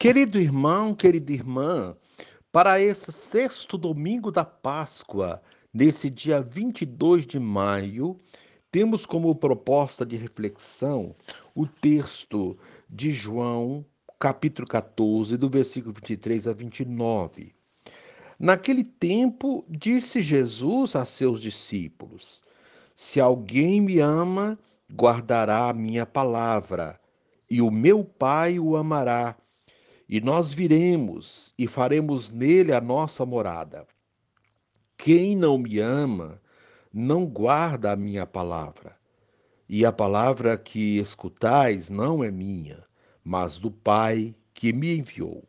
Querido 0.00 0.40
irmão, 0.40 0.94
querida 0.94 1.30
irmã, 1.30 1.94
para 2.50 2.80
esse 2.80 3.12
sexto 3.12 3.76
domingo 3.76 4.30
da 4.30 4.46
Páscoa, 4.46 5.42
nesse 5.74 6.08
dia 6.08 6.40
22 6.40 7.26
de 7.26 7.38
maio, 7.38 8.16
temos 8.72 9.04
como 9.04 9.34
proposta 9.34 10.06
de 10.06 10.16
reflexão 10.16 11.14
o 11.54 11.66
texto 11.66 12.56
de 12.88 13.10
João, 13.10 13.84
capítulo 14.18 14.66
14, 14.66 15.36
do 15.36 15.50
versículo 15.50 15.92
23 15.92 16.48
a 16.48 16.54
29. 16.54 17.54
Naquele 18.38 18.84
tempo, 18.84 19.66
disse 19.68 20.22
Jesus 20.22 20.96
a 20.96 21.04
seus 21.04 21.42
discípulos: 21.42 22.42
Se 22.94 23.20
alguém 23.20 23.82
me 23.82 23.98
ama, 23.98 24.58
guardará 24.90 25.68
a 25.68 25.74
minha 25.74 26.06
palavra, 26.06 26.98
e 27.50 27.60
o 27.60 27.70
meu 27.70 28.02
Pai 28.02 28.58
o 28.58 28.78
amará 28.78 29.36
e 30.12 30.20
nós 30.20 30.52
viremos 30.52 31.54
e 31.56 31.68
faremos 31.68 32.30
nele 32.30 32.72
a 32.72 32.80
nossa 32.80 33.24
morada. 33.24 33.86
Quem 34.98 35.36
não 35.36 35.56
me 35.56 35.78
ama, 35.78 36.42
não 36.92 37.24
guarda 37.24 37.92
a 37.92 37.96
minha 37.96 38.26
palavra. 38.26 38.96
E 39.68 39.86
a 39.86 39.92
palavra 39.92 40.58
que 40.58 40.98
escutais 40.98 41.88
não 41.88 42.24
é 42.24 42.30
minha, 42.30 42.82
mas 43.22 43.56
do 43.56 43.70
Pai 43.70 44.34
que 44.52 44.72
me 44.72 44.98
enviou. 44.98 45.44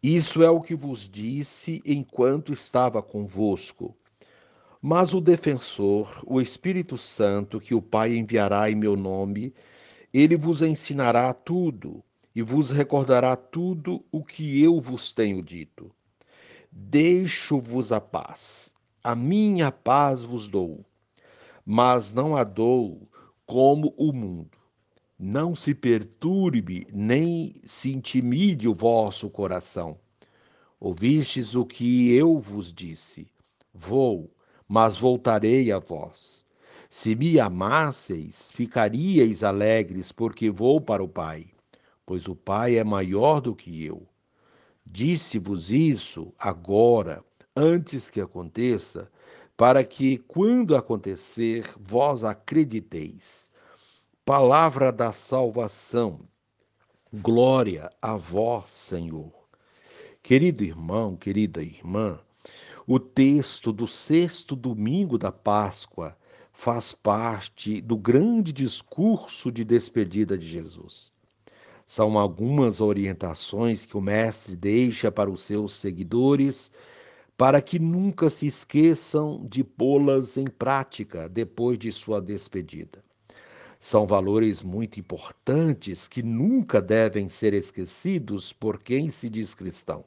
Isso 0.00 0.40
é 0.40 0.48
o 0.48 0.60
que 0.60 0.76
vos 0.76 1.08
disse 1.08 1.82
enquanto 1.84 2.52
estava 2.52 3.02
convosco. 3.02 3.96
Mas 4.80 5.12
o 5.12 5.20
defensor, 5.20 6.22
o 6.24 6.40
Espírito 6.40 6.96
Santo, 6.96 7.60
que 7.60 7.74
o 7.74 7.82
Pai 7.82 8.14
enviará 8.14 8.70
em 8.70 8.76
meu 8.76 8.94
nome, 8.94 9.52
ele 10.12 10.36
vos 10.36 10.62
ensinará 10.62 11.34
tudo 11.34 12.04
e 12.34 12.42
vos 12.42 12.70
recordará 12.70 13.36
tudo 13.36 14.04
o 14.10 14.24
que 14.24 14.60
eu 14.60 14.80
vos 14.80 15.12
tenho 15.12 15.40
dito. 15.40 15.90
Deixo-vos 16.70 17.92
a 17.92 18.00
paz, 18.00 18.74
a 19.02 19.14
minha 19.14 19.70
paz 19.70 20.24
vos 20.24 20.48
dou, 20.48 20.84
mas 21.64 22.12
não 22.12 22.36
a 22.36 22.42
dou 22.42 23.08
como 23.46 23.94
o 23.96 24.12
mundo. 24.12 24.58
Não 25.16 25.54
se 25.54 25.74
perturbe, 25.74 26.88
nem 26.92 27.54
se 27.64 27.92
intimide 27.92 28.66
o 28.66 28.74
vosso 28.74 29.30
coração. 29.30 29.96
Ouvistes 30.80 31.54
o 31.54 31.64
que 31.64 32.12
eu 32.12 32.40
vos 32.40 32.72
disse: 32.72 33.28
Vou, 33.72 34.34
mas 34.66 34.96
voltarei 34.96 35.70
a 35.70 35.78
vós. 35.78 36.44
Se 36.90 37.14
me 37.14 37.38
amasseis, 37.38 38.50
ficaríeis 38.52 39.44
alegres, 39.44 40.10
porque 40.10 40.50
vou 40.50 40.80
para 40.80 41.02
o 41.02 41.08
Pai 41.08 41.53
pois 42.06 42.28
o 42.28 42.34
Pai 42.34 42.76
é 42.76 42.84
maior 42.84 43.40
do 43.40 43.54
que 43.54 43.84
eu. 43.84 44.06
Disse-vos 44.84 45.70
isso 45.70 46.32
agora, 46.38 47.24
antes 47.56 48.10
que 48.10 48.20
aconteça, 48.20 49.10
para 49.56 49.84
que, 49.84 50.18
quando 50.18 50.76
acontecer, 50.76 51.72
vós 51.78 52.24
acrediteis. 52.24 53.50
Palavra 54.24 54.90
da 54.90 55.12
salvação. 55.12 56.20
Glória 57.12 57.90
a 58.02 58.16
vós, 58.16 58.70
Senhor. 58.70 59.32
Querido 60.22 60.64
irmão, 60.64 61.16
querida 61.16 61.62
irmã, 61.62 62.18
o 62.86 62.98
texto 62.98 63.72
do 63.72 63.86
sexto 63.86 64.56
domingo 64.56 65.16
da 65.16 65.30
Páscoa 65.30 66.16
faz 66.52 66.92
parte 66.92 67.80
do 67.80 67.96
grande 67.96 68.52
discurso 68.52 69.52
de 69.52 69.64
despedida 69.64 70.36
de 70.36 70.46
Jesus. 70.46 71.13
São 71.86 72.18
algumas 72.18 72.80
orientações 72.80 73.84
que 73.84 73.96
o 73.96 74.00
Mestre 74.00 74.56
deixa 74.56 75.12
para 75.12 75.30
os 75.30 75.42
seus 75.42 75.74
seguidores, 75.74 76.72
para 77.36 77.60
que 77.60 77.78
nunca 77.78 78.30
se 78.30 78.46
esqueçam 78.46 79.44
de 79.46 79.62
pô-las 79.62 80.36
em 80.36 80.46
prática 80.46 81.28
depois 81.28 81.78
de 81.78 81.92
sua 81.92 82.22
despedida. 82.22 83.04
São 83.78 84.06
valores 84.06 84.62
muito 84.62 84.98
importantes 84.98 86.08
que 86.08 86.22
nunca 86.22 86.80
devem 86.80 87.28
ser 87.28 87.52
esquecidos 87.52 88.52
por 88.52 88.82
quem 88.82 89.10
se 89.10 89.28
diz 89.28 89.54
cristão. 89.54 90.04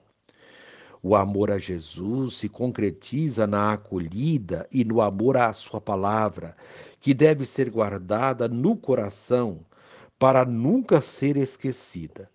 O 1.03 1.15
amor 1.15 1.51
a 1.51 1.59
Jesus 1.59 2.37
se 2.37 2.49
concretiza 2.49 3.45
na 3.45 3.73
acolhida 3.73 4.67
e 4.71 4.83
no 4.83 4.99
amor 4.99 5.37
à 5.37 5.53
Sua 5.53 5.79
palavra, 5.79 6.57
que 6.99 7.13
deve 7.13 7.45
ser 7.45 7.69
guardada 7.69 8.47
no 8.47 8.75
coração 8.75 9.59
para 10.19 10.45
nunca 10.45 11.01
ser 11.01 11.37
esquecida. 11.37 12.29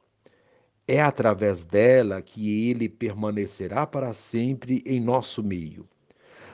É 0.86 1.00
através 1.00 1.64
dela 1.64 2.20
que 2.20 2.70
ele 2.70 2.88
permanecerá 2.88 3.86
para 3.86 4.12
sempre 4.12 4.82
em 4.84 5.00
nosso 5.00 5.42
meio. 5.42 5.88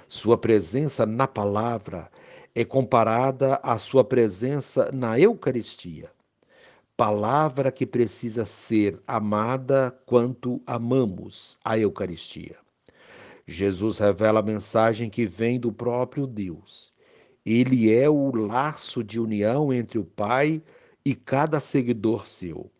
Sua 0.06 0.38
presença 0.38 1.04
na 1.04 1.26
palavra 1.26 2.10
é 2.54 2.64
comparada 2.64 3.60
à 3.62 3.78
sua 3.78 4.04
presença 4.04 4.90
na 4.92 5.18
Eucaristia. 5.18 6.10
Palavra 6.96 7.70
que 7.70 7.86
precisa 7.86 8.44
ser 8.44 9.00
amada 9.06 9.96
quanto 10.04 10.60
amamos 10.66 11.58
a 11.64 11.78
Eucaristia. 11.78 12.56
Jesus 13.46 13.98
revela 13.98 14.40
a 14.40 14.42
mensagem 14.42 15.08
que 15.08 15.26
vem 15.26 15.60
do 15.60 15.72
próprio 15.72 16.26
Deus. 16.26 16.92
Ele 17.46 17.94
é 17.94 18.10
o 18.10 18.34
laço 18.34 19.02
de 19.02 19.20
união 19.20 19.72
entre 19.72 19.98
o 19.98 20.04
Pai 20.04 20.60
e 20.60 20.77
e 21.08 21.14
cada 21.14 21.58
seguidor 21.58 22.26
seu. 22.26 22.70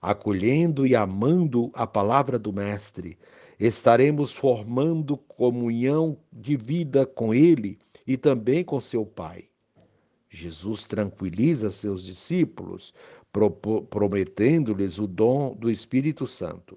Acolhendo 0.00 0.84
e 0.84 0.96
amando 0.96 1.70
a 1.74 1.86
palavra 1.86 2.36
do 2.36 2.52
Mestre, 2.52 3.16
estaremos 3.56 4.34
formando 4.34 5.16
comunhão 5.16 6.18
de 6.32 6.56
vida 6.56 7.06
com 7.06 7.32
Ele 7.32 7.78
e 8.04 8.16
também 8.16 8.64
com 8.64 8.80
seu 8.80 9.06
Pai. 9.06 9.44
Jesus 10.28 10.82
tranquiliza 10.82 11.70
seus 11.70 12.02
discípulos, 12.02 12.92
prometendo-lhes 13.88 14.98
o 14.98 15.06
dom 15.06 15.54
do 15.54 15.70
Espírito 15.70 16.26
Santo. 16.26 16.76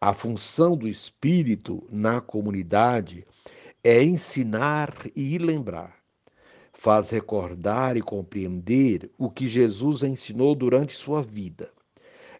A 0.00 0.12
função 0.14 0.76
do 0.76 0.86
Espírito 0.86 1.84
na 1.90 2.20
comunidade 2.20 3.26
é 3.82 4.04
ensinar 4.04 4.94
e 5.16 5.36
lembrar 5.36 6.05
faz 6.86 7.10
recordar 7.10 7.96
e 7.96 8.00
compreender 8.00 9.10
o 9.18 9.28
que 9.28 9.48
Jesus 9.48 10.04
ensinou 10.04 10.54
durante 10.54 10.92
sua 10.92 11.20
vida. 11.20 11.72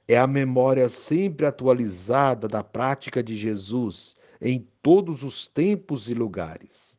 É 0.07 0.17
a 0.17 0.25
memória 0.25 0.89
sempre 0.89 1.47
atualizada 1.47 2.47
da 2.47 2.63
prática 2.63 3.25
de 3.25 3.37
Jesus 3.37 4.15
em 4.41 4.65
todos 4.81 5.25
os 5.25 5.49
tempos 5.49 6.09
e 6.09 6.15
lugares. 6.15 6.97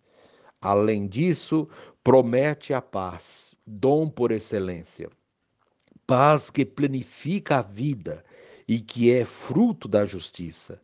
Além 0.59 1.07
disso, 1.07 1.69
promete 2.03 2.73
a 2.73 2.81
paz, 2.81 3.55
dom 3.65 4.09
por 4.09 4.33
excelência. 4.33 5.09
Paz 6.05 6.49
que 6.49 6.65
planifica 6.65 7.59
a 7.59 7.61
vida 7.61 8.25
e 8.67 8.81
que 8.81 9.09
é 9.09 9.23
fruto 9.23 9.87
da 9.87 10.03
justiça. 10.03 10.81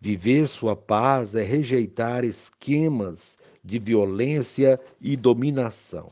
Viver 0.00 0.46
sua 0.46 0.76
paz 0.76 1.34
é 1.34 1.42
rejeitar 1.42 2.24
esquemas 2.24 3.36
de 3.64 3.78
violência 3.78 4.80
e 5.00 5.16
dominação. 5.16 6.10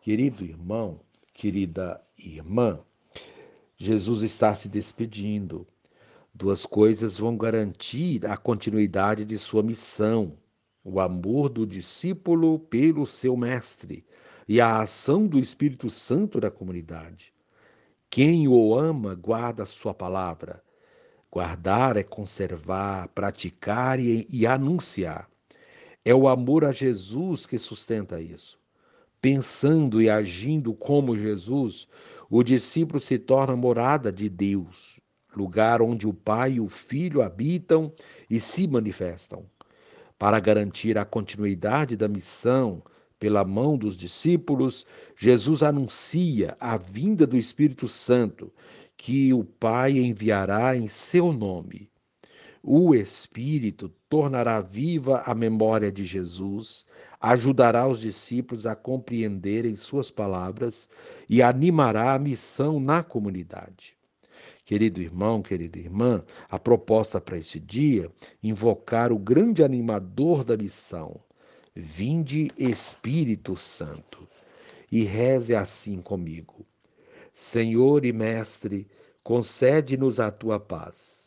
Querido 0.00 0.44
irmão, 0.44 1.00
querida 1.34 2.00
irmã, 2.18 2.80
Jesus 3.76 4.22
está 4.22 4.54
se 4.54 4.68
despedindo. 4.68 5.66
Duas 6.32 6.64
coisas 6.64 7.18
vão 7.18 7.36
garantir 7.36 8.26
a 8.26 8.36
continuidade 8.36 9.24
de 9.24 9.36
sua 9.38 9.62
missão: 9.62 10.34
o 10.84 11.00
amor 11.00 11.48
do 11.48 11.66
discípulo 11.66 12.58
pelo 12.58 13.04
seu 13.04 13.36
mestre 13.36 14.04
e 14.48 14.60
a 14.60 14.80
ação 14.80 15.26
do 15.26 15.38
Espírito 15.38 15.90
Santo 15.90 16.40
na 16.40 16.50
comunidade. 16.50 17.32
Quem 18.08 18.48
o 18.48 18.74
ama 18.74 19.14
guarda 19.14 19.64
a 19.64 19.66
sua 19.66 19.92
palavra. 19.92 20.62
Guardar 21.30 21.96
é 21.96 22.02
conservar, 22.02 23.08
praticar 23.08 24.00
e, 24.00 24.26
e 24.30 24.46
anunciar. 24.46 25.28
É 26.08 26.14
o 26.14 26.28
amor 26.28 26.64
a 26.64 26.70
Jesus 26.70 27.46
que 27.46 27.58
sustenta 27.58 28.20
isso. 28.20 28.60
Pensando 29.20 30.00
e 30.00 30.08
agindo 30.08 30.72
como 30.72 31.18
Jesus, 31.18 31.88
o 32.30 32.44
discípulo 32.44 33.00
se 33.00 33.18
torna 33.18 33.56
morada 33.56 34.12
de 34.12 34.28
Deus, 34.28 35.00
lugar 35.34 35.82
onde 35.82 36.06
o 36.06 36.14
Pai 36.14 36.52
e 36.52 36.60
o 36.60 36.68
Filho 36.68 37.22
habitam 37.22 37.92
e 38.30 38.38
se 38.38 38.68
manifestam. 38.68 39.46
Para 40.16 40.38
garantir 40.38 40.96
a 40.96 41.04
continuidade 41.04 41.96
da 41.96 42.06
missão, 42.06 42.84
pela 43.18 43.44
mão 43.44 43.76
dos 43.76 43.96
discípulos, 43.96 44.86
Jesus 45.16 45.60
anuncia 45.60 46.56
a 46.60 46.76
vinda 46.76 47.26
do 47.26 47.36
Espírito 47.36 47.88
Santo, 47.88 48.52
que 48.96 49.34
o 49.34 49.42
Pai 49.42 49.98
enviará 49.98 50.76
em 50.76 50.86
seu 50.86 51.32
nome. 51.32 51.90
O 52.68 52.96
Espírito 52.96 53.88
tornará 54.08 54.60
viva 54.60 55.22
a 55.24 55.36
memória 55.36 55.92
de 55.92 56.04
Jesus, 56.04 56.84
ajudará 57.20 57.86
os 57.86 58.00
discípulos 58.00 58.66
a 58.66 58.74
compreenderem 58.74 59.76
suas 59.76 60.10
palavras 60.10 60.88
e 61.28 61.40
animará 61.40 62.12
a 62.12 62.18
missão 62.18 62.80
na 62.80 63.04
comunidade. 63.04 63.96
Querido 64.64 65.00
irmão, 65.00 65.42
querida 65.42 65.78
irmã, 65.78 66.24
a 66.50 66.58
proposta 66.58 67.20
para 67.20 67.38
este 67.38 67.60
dia, 67.60 68.10
invocar 68.42 69.12
o 69.12 69.18
grande 69.18 69.62
animador 69.62 70.42
da 70.42 70.56
missão. 70.56 71.20
Vinde 71.72 72.50
Espírito 72.58 73.54
Santo. 73.54 74.26
E 74.90 75.04
reze 75.04 75.54
assim 75.54 76.02
comigo. 76.02 76.66
Senhor 77.32 78.04
e 78.04 78.12
Mestre, 78.12 78.88
concede-nos 79.22 80.18
a 80.18 80.32
tua 80.32 80.58
paz. 80.58 81.25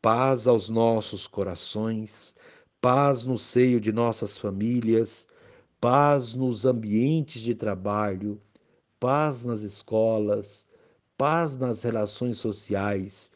Paz 0.00 0.46
aos 0.46 0.68
nossos 0.68 1.26
corações, 1.26 2.34
paz 2.80 3.24
no 3.24 3.36
seio 3.38 3.80
de 3.80 3.92
nossas 3.92 4.38
famílias, 4.38 5.26
paz 5.80 6.34
nos 6.34 6.64
ambientes 6.64 7.42
de 7.42 7.54
trabalho, 7.54 8.40
paz 9.00 9.44
nas 9.44 9.62
escolas, 9.62 10.66
paz 11.16 11.56
nas 11.56 11.82
relações 11.82 12.38
sociais, 12.38 13.30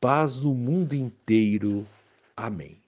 paz 0.00 0.38
no 0.38 0.54
mundo 0.54 0.94
inteiro. 0.94 1.86
Amém. 2.36 2.81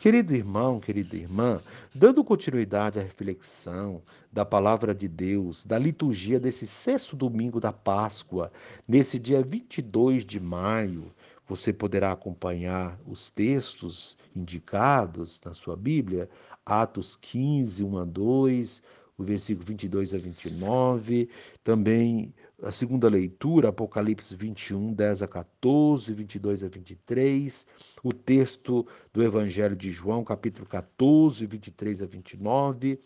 Querido 0.00 0.32
irmão, 0.32 0.78
querida 0.78 1.16
irmã, 1.16 1.60
dando 1.92 2.22
continuidade 2.22 3.00
à 3.00 3.02
reflexão 3.02 4.00
da 4.32 4.44
palavra 4.44 4.94
de 4.94 5.08
Deus, 5.08 5.66
da 5.66 5.76
liturgia 5.76 6.38
desse 6.38 6.68
sexto 6.68 7.16
domingo 7.16 7.58
da 7.58 7.72
Páscoa, 7.72 8.52
nesse 8.86 9.18
dia 9.18 9.42
22 9.42 10.24
de 10.24 10.38
maio, 10.38 11.12
você 11.48 11.72
poderá 11.72 12.12
acompanhar 12.12 12.96
os 13.04 13.28
textos 13.28 14.16
indicados 14.36 15.40
na 15.44 15.52
sua 15.52 15.74
Bíblia, 15.76 16.30
Atos 16.64 17.16
15, 17.20 17.82
1 17.82 17.98
a 17.98 18.04
2, 18.04 18.82
o 19.18 19.24
versículo 19.24 19.66
22 19.66 20.14
a 20.14 20.18
29, 20.18 21.28
também 21.64 22.32
a 22.62 22.72
segunda 22.72 23.08
leitura, 23.08 23.68
Apocalipse 23.68 24.34
21, 24.34 24.92
10 24.92 25.22
a 25.22 25.28
14, 25.28 26.12
22 26.12 26.64
a 26.64 26.68
23, 26.68 27.66
o 28.02 28.12
texto 28.12 28.86
do 29.12 29.22
Evangelho 29.22 29.76
de 29.76 29.92
João, 29.92 30.24
capítulo 30.24 30.66
14, 30.66 31.46
23 31.46 32.02
a 32.02 32.06
29, 32.06 33.00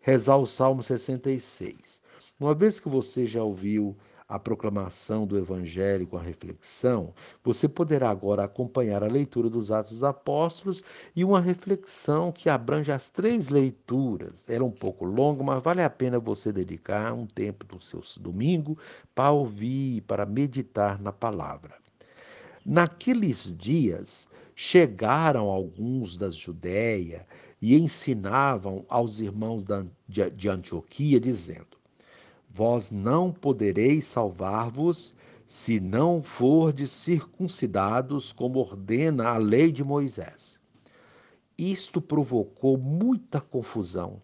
rezar 0.00 0.36
o 0.36 0.46
Salmo 0.46 0.82
66. 0.82 2.00
Uma 2.38 2.54
vez 2.54 2.80
que 2.80 2.88
você 2.88 3.26
já 3.26 3.42
ouviu 3.42 3.96
a 4.28 4.38
proclamação 4.40 5.24
do 5.26 5.38
Evangelho 5.38 6.06
com 6.06 6.16
a 6.16 6.22
reflexão, 6.22 7.14
você 7.44 7.68
poderá 7.68 8.10
agora 8.10 8.42
acompanhar 8.44 9.04
a 9.04 9.08
leitura 9.08 9.48
dos 9.48 9.70
Atos 9.70 9.92
dos 9.92 10.02
Apóstolos 10.02 10.82
e 11.14 11.24
uma 11.24 11.40
reflexão 11.40 12.32
que 12.32 12.48
abrange 12.48 12.90
as 12.90 13.08
três 13.08 13.48
leituras. 13.48 14.48
Era 14.48 14.64
um 14.64 14.70
pouco 14.70 15.04
longo, 15.04 15.44
mas 15.44 15.62
vale 15.62 15.80
a 15.80 15.90
pena 15.90 16.18
você 16.18 16.52
dedicar 16.52 17.12
um 17.12 17.26
tempo 17.26 17.64
do 17.64 17.80
seu 17.80 18.02
domingo 18.20 18.76
para 19.14 19.30
ouvir, 19.30 20.00
para 20.02 20.26
meditar 20.26 21.00
na 21.00 21.12
palavra. 21.12 21.76
Naqueles 22.64 23.54
dias, 23.56 24.28
chegaram 24.56 25.48
alguns 25.48 26.16
da 26.16 26.30
Judéia 26.32 27.24
e 27.62 27.76
ensinavam 27.76 28.84
aos 28.88 29.20
irmãos 29.20 29.64
de 30.08 30.48
Antioquia, 30.48 31.20
dizendo: 31.20 31.75
Vós 32.56 32.90
não 32.90 33.30
podereis 33.30 34.06
salvar-vos 34.06 35.14
se 35.46 35.78
não 35.78 36.22
fordes 36.22 36.90
circuncidados, 36.90 38.32
como 38.32 38.60
ordena 38.60 39.28
a 39.28 39.36
lei 39.36 39.70
de 39.70 39.84
Moisés. 39.84 40.58
Isto 41.58 42.00
provocou 42.00 42.78
muita 42.78 43.42
confusão 43.42 44.22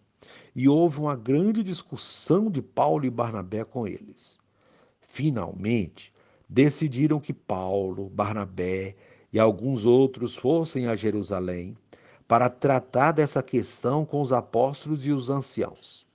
e 0.55 0.67
houve 0.67 0.99
uma 1.01 1.15
grande 1.15 1.61
discussão 1.61 2.49
de 2.49 2.59
Paulo 2.59 3.05
e 3.05 3.09
Barnabé 3.11 3.63
com 3.63 3.85
eles. 3.85 4.39
Finalmente, 4.99 6.11
decidiram 6.49 7.19
que 7.19 7.33
Paulo, 7.33 8.09
Barnabé 8.09 8.95
e 9.31 9.37
alguns 9.39 9.85
outros 9.85 10.35
fossem 10.35 10.87
a 10.87 10.95
Jerusalém 10.95 11.77
para 12.27 12.49
tratar 12.49 13.11
dessa 13.11 13.43
questão 13.43 14.03
com 14.03 14.19
os 14.19 14.33
apóstolos 14.33 15.05
e 15.05 15.11
os 15.11 15.29
anciãos. 15.29 16.11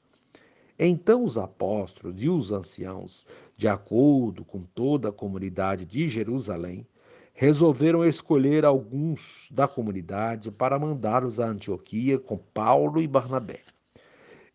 Então 0.79 1.25
os 1.25 1.37
apóstolos 1.37 2.15
e 2.23 2.29
os 2.29 2.53
anciãos, 2.53 3.27
de 3.57 3.67
acordo 3.67 4.45
com 4.45 4.63
toda 4.63 5.09
a 5.09 5.13
comunidade 5.13 5.85
de 5.85 6.09
Jerusalém, 6.09 6.87
resolveram 7.35 8.05
escolher 8.05 8.65
alguns 8.65 9.49
da 9.51 9.67
comunidade 9.67 10.51
para 10.53 10.79
mandá-los 10.79 11.41
a 11.41 11.47
Antioquia 11.47 12.19
com 12.19 12.37
Paulo 12.37 13.01
e 13.01 13.09
Barnabé. 13.09 13.61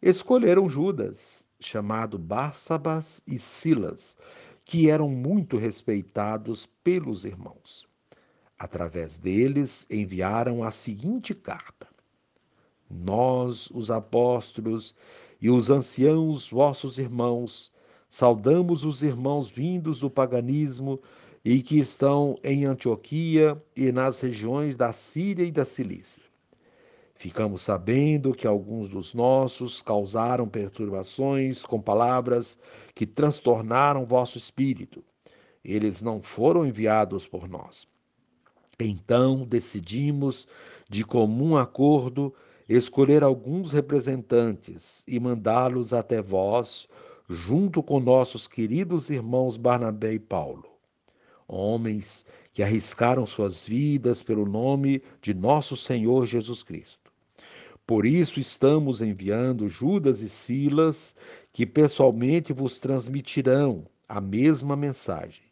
Escolheram 0.01 0.69
Judas, 0.69 1.47
chamado 1.59 2.17
Barsabas 2.17 3.21
e 3.27 3.39
Silas, 3.39 4.17
que 4.65 4.89
eram 4.89 5.09
muito 5.09 5.57
respeitados 5.57 6.65
pelos 6.83 7.25
irmãos. 7.25 7.85
Através 8.57 9.17
deles 9.17 9.85
enviaram 9.89 10.63
a 10.63 10.71
seguinte 10.71 11.33
carta: 11.33 11.87
Nós, 12.89 13.69
os 13.71 13.89
apóstolos 13.91 14.95
e 15.43 15.49
os 15.49 15.69
anciãos, 15.69 16.49
vossos 16.49 16.97
irmãos, 16.97 17.69
saudamos 18.09 18.85
os 18.85 19.03
irmãos 19.03 19.49
vindos 19.49 19.99
do 19.99 20.09
paganismo 20.09 21.01
e 21.43 21.61
que 21.61 21.77
estão 21.77 22.37
em 22.41 22.63
Antioquia 22.63 23.61
e 23.75 23.91
nas 23.91 24.21
regiões 24.21 24.77
da 24.77 24.93
Síria 24.93 25.43
e 25.43 25.51
da 25.51 25.65
Cilícia. 25.65 26.23
Ficamos 27.13 27.61
sabendo 27.61 28.33
que 28.33 28.47
alguns 28.47 28.87
dos 28.87 29.13
nossos 29.13 29.81
causaram 29.81 30.47
perturbações 30.47 31.65
com 31.65 31.81
palavras 31.81 32.57
que 32.95 33.05
transtornaram 33.05 34.05
vosso 34.05 34.37
espírito. 34.37 35.03
Eles 35.61 36.01
não 36.01 36.21
foram 36.21 36.65
enviados 36.65 37.27
por 37.27 37.49
nós. 37.49 37.85
Então 38.79 39.45
decidimos, 39.45 40.47
de 40.89 41.03
comum 41.03 41.57
acordo, 41.57 42.33
escolher 42.67 43.23
alguns 43.23 43.71
representantes 43.71 45.03
e 45.07 45.19
mandá-los 45.19 45.93
até 45.93 46.21
vós, 46.21 46.87
junto 47.29 47.81
com 47.81 47.99
nossos 47.99 48.47
queridos 48.47 49.09
irmãos 49.09 49.57
Barnabé 49.57 50.13
e 50.13 50.19
Paulo, 50.19 50.65
homens 51.47 52.25
que 52.53 52.61
arriscaram 52.61 53.25
suas 53.25 53.65
vidas 53.65 54.21
pelo 54.21 54.45
nome 54.45 55.01
de 55.21 55.33
nosso 55.33 55.75
Senhor 55.75 56.25
Jesus 56.25 56.63
Cristo. 56.63 57.11
Por 57.85 58.05
isso 58.05 58.39
estamos 58.39 59.01
enviando 59.01 59.67
Judas 59.67 60.21
e 60.21 60.29
Silas, 60.29 61.15
que 61.51 61.65
pessoalmente 61.65 62.53
vos 62.53 62.79
transmitirão 62.79 63.85
a 64.07 64.21
mesma 64.21 64.75
mensagem 64.75 65.42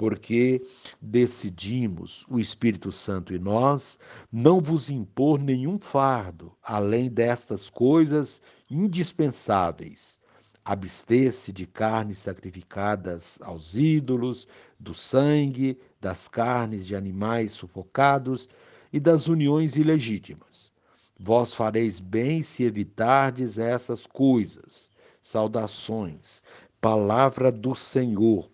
porque 0.00 0.62
decidimos, 0.98 2.24
o 2.26 2.40
Espírito 2.40 2.90
Santo 2.90 3.34
e 3.34 3.38
nós, 3.38 3.98
não 4.32 4.58
vos 4.58 4.88
impor 4.88 5.38
nenhum 5.38 5.78
fardo 5.78 6.56
além 6.62 7.10
destas 7.10 7.68
coisas 7.68 8.40
indispensáveis. 8.70 10.18
Abster-se 10.64 11.52
de 11.52 11.66
carnes 11.66 12.20
sacrificadas 12.20 13.38
aos 13.42 13.74
ídolos, 13.74 14.48
do 14.78 14.94
sangue, 14.94 15.78
das 16.00 16.28
carnes 16.28 16.86
de 16.86 16.96
animais 16.96 17.52
sufocados 17.52 18.48
e 18.90 18.98
das 18.98 19.28
uniões 19.28 19.76
ilegítimas. 19.76 20.72
Vós 21.18 21.52
fareis 21.52 22.00
bem 22.00 22.40
se 22.40 22.62
evitardes 22.64 23.58
essas 23.58 24.06
coisas. 24.06 24.88
Saudações. 25.20 26.42
Palavra 26.80 27.52
do 27.52 27.74
Senhor 27.74 28.50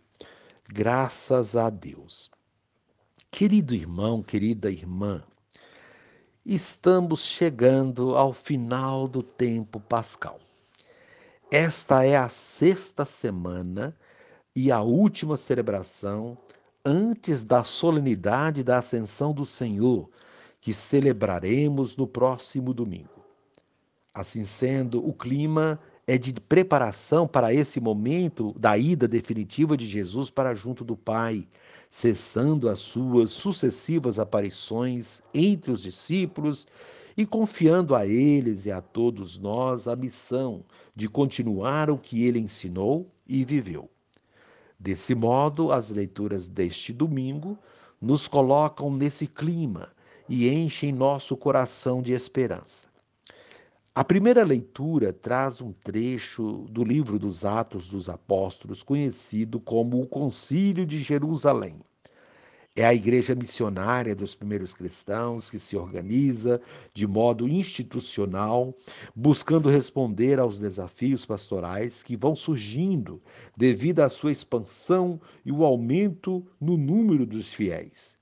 Graças 0.68 1.54
a 1.54 1.70
Deus. 1.70 2.28
Querido 3.30 3.72
irmão, 3.72 4.20
querida 4.20 4.68
irmã, 4.68 5.22
estamos 6.44 7.24
chegando 7.24 8.16
ao 8.16 8.32
final 8.32 9.06
do 9.06 9.22
tempo 9.22 9.78
pascal. 9.78 10.40
Esta 11.52 12.04
é 12.04 12.16
a 12.16 12.28
sexta 12.28 13.04
semana 13.04 13.96
e 14.56 14.72
a 14.72 14.82
última 14.82 15.36
celebração 15.36 16.36
antes 16.84 17.44
da 17.44 17.62
solenidade 17.62 18.64
da 18.64 18.78
Ascensão 18.78 19.32
do 19.32 19.44
Senhor, 19.44 20.10
que 20.60 20.74
celebraremos 20.74 21.96
no 21.96 22.08
próximo 22.08 22.74
domingo. 22.74 23.24
Assim 24.12 24.44
sendo, 24.44 25.06
o 25.06 25.12
clima 25.12 25.80
é 26.06 26.16
de 26.16 26.32
preparação 26.34 27.26
para 27.26 27.52
esse 27.52 27.80
momento 27.80 28.54
da 28.56 28.78
ida 28.78 29.08
definitiva 29.08 29.76
de 29.76 29.86
Jesus 29.86 30.30
para 30.30 30.54
junto 30.54 30.84
do 30.84 30.96
Pai, 30.96 31.48
cessando 31.90 32.68
as 32.68 32.78
suas 32.78 33.32
sucessivas 33.32 34.18
aparições 34.18 35.20
entre 35.34 35.72
os 35.72 35.82
discípulos 35.82 36.66
e 37.16 37.26
confiando 37.26 37.94
a 37.94 38.06
eles 38.06 38.66
e 38.66 38.70
a 38.70 38.80
todos 38.80 39.38
nós 39.38 39.88
a 39.88 39.96
missão 39.96 40.64
de 40.94 41.08
continuar 41.08 41.90
o 41.90 41.98
que 41.98 42.24
ele 42.24 42.38
ensinou 42.38 43.10
e 43.26 43.44
viveu. 43.44 43.90
Desse 44.78 45.14
modo, 45.14 45.72
as 45.72 45.90
leituras 45.90 46.48
deste 46.48 46.92
domingo 46.92 47.58
nos 48.00 48.28
colocam 48.28 48.94
nesse 48.94 49.26
clima 49.26 49.88
e 50.28 50.48
enchem 50.48 50.92
nosso 50.92 51.36
coração 51.36 52.02
de 52.02 52.12
esperança. 52.12 52.86
A 53.98 54.04
primeira 54.04 54.44
leitura 54.44 55.10
traz 55.10 55.62
um 55.62 55.72
trecho 55.72 56.66
do 56.68 56.84
livro 56.84 57.18
dos 57.18 57.46
Atos 57.46 57.88
dos 57.88 58.10
Apóstolos, 58.10 58.82
conhecido 58.82 59.58
como 59.58 60.02
o 60.02 60.06
Concílio 60.06 60.84
de 60.84 60.98
Jerusalém. 60.98 61.80
É 62.76 62.84
a 62.84 62.92
igreja 62.92 63.34
missionária 63.34 64.14
dos 64.14 64.34
primeiros 64.34 64.74
cristãos 64.74 65.48
que 65.48 65.58
se 65.58 65.78
organiza 65.78 66.60
de 66.92 67.06
modo 67.06 67.48
institucional, 67.48 68.76
buscando 69.14 69.70
responder 69.70 70.38
aos 70.38 70.58
desafios 70.58 71.24
pastorais 71.24 72.02
que 72.02 72.18
vão 72.18 72.34
surgindo 72.34 73.22
devido 73.56 74.00
à 74.00 74.10
sua 74.10 74.30
expansão 74.30 75.18
e 75.42 75.50
o 75.50 75.64
aumento 75.64 76.46
no 76.60 76.76
número 76.76 77.24
dos 77.24 77.50
fiéis. 77.50 78.15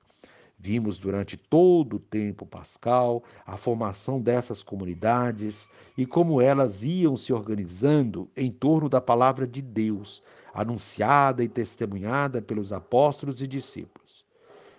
Vimos 0.65 0.99
durante 0.99 1.37
todo 1.37 1.97
o 1.97 1.99
tempo 1.99 2.47
pascal 2.47 3.23
a 3.45 3.55
formação 3.55 4.19
dessas 4.19 4.63
comunidades 4.63 5.69
e 5.95 6.07
como 6.07 6.41
elas 6.41 6.83
iam 6.83 7.19
se 7.19 7.35
organizando 7.35 8.31
em 8.35 8.51
torno 8.51 8.89
da 8.89 8.99
palavra 8.99 9.47
de 9.47 9.61
Deus, 9.61 10.23
anunciada 10.55 11.45
e 11.45 11.51
testemunhada 11.51 12.41
pelos 12.41 12.73
apóstolos 12.73 13.43
e 13.43 13.47
discípulos. 13.47 14.25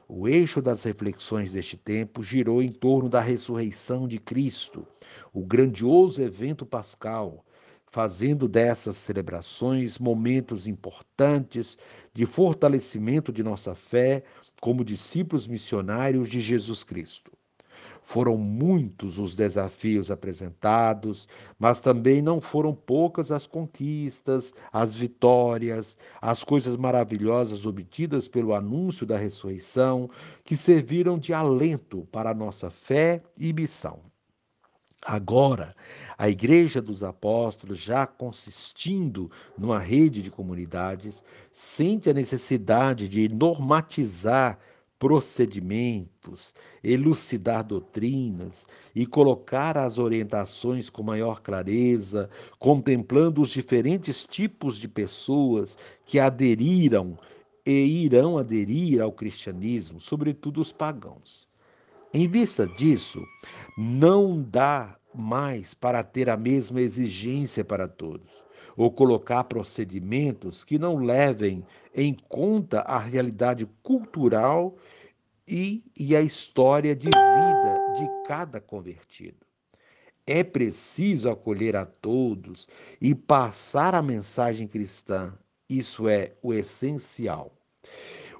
O 0.08 0.27
eixo 0.27 0.60
das 0.60 0.82
reflexões 0.82 1.51
deste 1.51 1.77
tempo 1.77 2.24
girou 2.24 2.63
em 2.63 2.72
torno 2.72 3.08
da 3.08 3.22
ressurreição 3.22 4.08
de 4.08 4.18
Cristo, 4.18 4.88
o 5.32 5.46
grandioso 5.46 6.20
evento 6.20 6.65
pascal, 6.65 7.44
fazendo 7.95 8.45
dessas 8.49 8.97
celebrações 8.97 9.97
momentos 9.97 10.67
importantes 10.67 11.77
de 12.13 12.25
fortalecimento 12.25 13.31
de 13.31 13.41
nossa 13.41 13.73
fé 13.73 14.21
como 14.59 14.83
discípulos 14.83 15.47
missionários 15.47 16.27
de 16.27 16.41
Jesus 16.41 16.83
Cristo. 16.83 17.31
Foram 18.01 18.35
muitos 18.35 19.17
os 19.17 19.33
desafios 19.33 20.11
apresentados, 20.11 21.25
mas 21.57 21.79
também 21.79 22.21
não 22.21 22.41
foram 22.41 22.75
poucas 22.75 23.31
as 23.31 23.47
conquistas, 23.47 24.53
as 24.73 24.93
vitórias, 24.93 25.97
as 26.21 26.43
coisas 26.43 26.75
maravilhosas 26.75 27.65
obtidas 27.65 28.27
pelo 28.27 28.53
anúncio 28.53 29.05
da 29.05 29.17
ressurreição, 29.17 30.09
que 30.43 30.57
serviram 30.57 31.17
de 31.17 31.33
alento 31.33 32.05
para 32.11 32.31
a 32.31 32.35
nossa 32.35 32.69
fé 32.69 33.23
e 33.39 33.53
missão. 33.53 34.01
Agora, 35.07 35.75
a 36.17 36.27
Igreja 36.27 36.81
dos 36.81 37.03
Apóstolos, 37.03 37.77
já 37.77 38.07
consistindo 38.07 39.29
numa 39.55 39.77
rede 39.77 40.19
de 40.19 40.31
comunidades, 40.31 41.24
sente 41.51 42.09
a 42.09 42.13
necessidade 42.13 43.07
de 43.07 43.29
normatizar 43.29 44.57
procedimentos, 44.97 46.55
elucidar 46.83 47.63
doutrinas 47.63 48.67
e 48.95 49.05
colocar 49.05 49.77
as 49.77 50.00
orientações 50.00 50.89
com 50.89 51.03
maior 51.03 51.39
clareza, 51.39 52.27
contemplando 52.57 53.43
os 53.43 53.51
diferentes 53.51 54.25
tipos 54.25 54.75
de 54.79 54.88
pessoas 54.88 55.77
que 56.03 56.19
aderiram 56.19 57.15
e 57.63 58.03
irão 58.05 58.39
aderir 58.39 59.03
ao 59.03 59.12
cristianismo, 59.12 60.00
sobretudo 60.00 60.59
os 60.59 60.71
pagãos. 60.71 61.47
Em 62.15 62.29
vista 62.29 62.65
disso, 62.65 63.27
não 63.77 64.41
dá 64.41 64.98
mais 65.13 65.74
para 65.74 66.01
ter 66.01 66.29
a 66.29 66.38
mesma 66.38 66.79
exigência 66.79 67.62
para 67.65 67.89
todos 67.89 68.31
ou 68.77 68.89
colocar 68.89 69.43
procedimentos 69.43 70.63
que 70.63 70.79
não 70.79 70.95
levem 70.95 71.65
em 71.93 72.13
conta 72.13 72.79
a 72.79 72.98
realidade 72.98 73.67
cultural 73.84 74.77
e, 75.45 75.84
e 75.93 76.15
a 76.15 76.22
história 76.22 76.95
de 76.95 77.07
vida 77.07 77.95
de 77.98 78.25
cada 78.25 78.62
convertido. 78.62 79.45
É 80.25 80.41
preciso 80.41 81.29
acolher 81.29 81.75
a 81.75 81.86
todos 81.86 82.69
e 83.01 83.13
passar 83.13 83.93
a 83.93 84.01
mensagem 84.01 84.69
cristã. 84.69 85.34
Isso 85.69 86.07
é 86.07 86.31
o 86.41 86.53
essencial. 86.53 87.51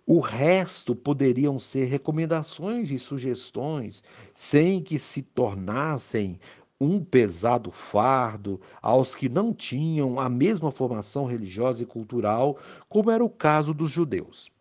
O 0.08 0.20
resto 0.20 0.96
poderiam 0.96 1.58
ser 1.58 1.86
recomendações 1.86 2.92
e 2.92 3.00
sugestões, 3.00 4.04
sem 4.36 4.80
que 4.84 5.00
se 5.00 5.24
tornassem 5.24 6.40
um 6.80 7.04
pesado 7.04 7.72
fardo 7.72 8.62
aos 8.84 9.16
que 9.16 9.28
não 9.28 9.52
tinham 9.52 10.20
a 10.20 10.30
mesma 10.30 10.72
formação 10.72 11.26
religiosa 11.26 11.82
e 11.82 11.88
cultural, 11.88 12.60
como 12.88 13.10
era 13.10 13.24
o 13.24 13.30
caso 13.30 13.74
dos 13.74 13.90
judeus. 13.90 14.52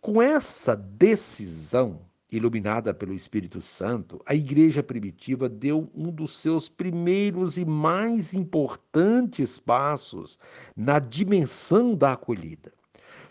Com 0.00 0.20
essa 0.20 0.74
decisão, 0.74 2.00
iluminada 2.28 2.92
pelo 2.92 3.12
Espírito 3.12 3.60
Santo, 3.60 4.20
a 4.26 4.34
igreja 4.34 4.82
primitiva 4.82 5.48
deu 5.48 5.88
um 5.94 6.10
dos 6.10 6.40
seus 6.40 6.68
primeiros 6.68 7.56
e 7.56 7.64
mais 7.64 8.34
importantes 8.34 9.60
passos 9.60 10.40
na 10.74 10.98
dimensão 10.98 11.94
da 11.94 12.14
acolhida. 12.14 12.72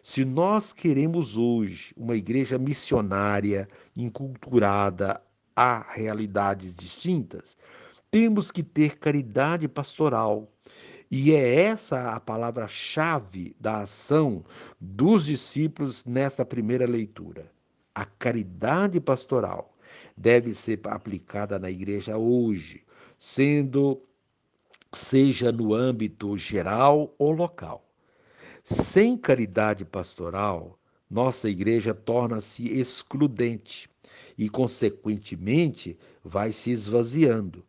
Se 0.01 0.25
nós 0.25 0.73
queremos 0.73 1.37
hoje 1.37 1.93
uma 1.95 2.15
igreja 2.15 2.57
missionária, 2.57 3.69
enculturada 3.95 5.21
a 5.55 5.85
realidades 5.93 6.75
distintas, 6.75 7.55
temos 8.09 8.49
que 8.49 8.63
ter 8.63 8.97
caridade 8.97 9.67
pastoral. 9.67 10.51
E 11.09 11.33
é 11.33 11.65
essa 11.65 12.15
a 12.15 12.19
palavra-chave 12.19 13.55
da 13.59 13.81
ação 13.81 14.43
dos 14.79 15.25
discípulos 15.25 16.03
nesta 16.03 16.43
primeira 16.43 16.87
leitura. 16.87 17.51
A 17.93 18.03
caridade 18.03 18.99
pastoral 18.99 19.77
deve 20.17 20.55
ser 20.55 20.79
aplicada 20.85 21.59
na 21.59 21.69
igreja 21.69 22.17
hoje, 22.17 22.83
sendo 23.19 24.01
seja 24.91 25.51
no 25.51 25.75
âmbito 25.75 26.35
geral 26.37 27.13
ou 27.19 27.31
local. 27.31 27.90
Sem 28.63 29.17
caridade 29.17 29.85
pastoral, 29.85 30.79
nossa 31.09 31.49
igreja 31.49 31.93
torna-se 31.93 32.67
excludente 32.69 33.89
e, 34.37 34.49
consequentemente, 34.49 35.97
vai 36.23 36.51
se 36.51 36.71
esvaziando 36.71 37.63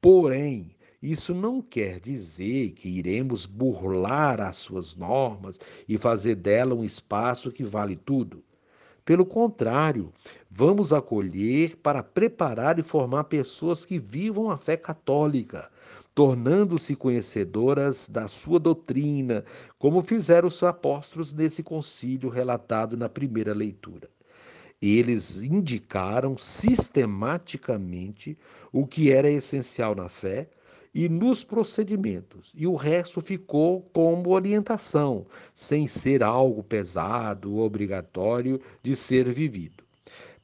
Porém, 0.00 0.74
isso 1.02 1.34
não 1.34 1.60
quer 1.60 2.00
dizer 2.00 2.70
que 2.72 2.88
iremos 2.88 3.44
burlar 3.44 4.40
as 4.40 4.56
suas 4.56 4.94
normas 4.96 5.60
e 5.86 5.98
fazer 5.98 6.36
dela 6.36 6.74
um 6.74 6.82
espaço 6.82 7.52
que 7.52 7.62
vale 7.62 7.96
tudo. 7.96 8.42
Pelo 9.04 9.26
contrário, 9.26 10.10
vamos 10.48 10.90
acolher 10.90 11.76
para 11.76 12.02
preparar 12.02 12.78
e 12.78 12.82
formar 12.82 13.24
pessoas 13.24 13.84
que 13.84 13.98
vivam 13.98 14.50
a 14.50 14.56
fé 14.56 14.76
católica, 14.76 15.70
tornando-se 16.14 16.96
conhecedoras 16.96 18.08
da 18.08 18.28
sua 18.28 18.58
doutrina, 18.58 19.44
como 19.78 20.02
fizeram 20.02 20.48
os 20.48 20.62
apóstolos 20.62 21.32
nesse 21.32 21.62
concílio 21.62 22.28
relatado 22.28 22.96
na 22.96 23.08
primeira 23.08 23.54
leitura. 23.54 24.08
Eles 24.82 25.42
indicaram 25.42 26.36
sistematicamente 26.38 28.36
o 28.72 28.86
que 28.86 29.12
era 29.12 29.30
essencial 29.30 29.94
na 29.94 30.08
fé 30.08 30.48
e 30.92 31.08
nos 31.08 31.44
procedimentos, 31.44 32.50
e 32.54 32.66
o 32.66 32.74
resto 32.74 33.20
ficou 33.20 33.82
como 33.92 34.30
orientação, 34.30 35.26
sem 35.54 35.86
ser 35.86 36.22
algo 36.22 36.64
pesado 36.64 37.54
ou 37.54 37.64
obrigatório 37.64 38.60
de 38.82 38.96
ser 38.96 39.30
vivido. 39.32 39.84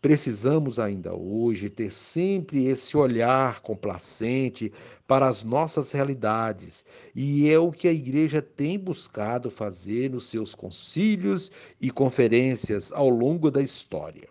Precisamos 0.06 0.78
ainda 0.78 1.16
hoje 1.16 1.68
ter 1.68 1.92
sempre 1.92 2.66
esse 2.66 2.96
olhar 2.96 3.58
complacente 3.60 4.72
para 5.04 5.26
as 5.26 5.42
nossas 5.42 5.90
realidades, 5.90 6.84
e 7.12 7.50
é 7.50 7.58
o 7.58 7.72
que 7.72 7.88
a 7.88 7.92
igreja 7.92 8.40
tem 8.40 8.78
buscado 8.78 9.50
fazer 9.50 10.08
nos 10.12 10.26
seus 10.26 10.54
concílios 10.54 11.50
e 11.80 11.90
conferências 11.90 12.92
ao 12.92 13.08
longo 13.08 13.50
da 13.50 13.60
história. 13.60 14.28